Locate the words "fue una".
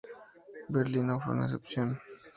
1.19-1.45